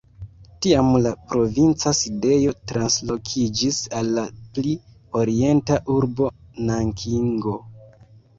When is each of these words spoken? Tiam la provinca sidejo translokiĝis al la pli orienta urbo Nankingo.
Tiam 0.65 0.87
la 1.01 1.09
provinca 1.33 1.91
sidejo 1.97 2.53
translokiĝis 2.71 3.77
al 4.01 4.09
la 4.17 4.25
pli 4.57 4.73
orienta 5.21 5.79
urbo 5.99 6.33
Nankingo. 6.73 7.57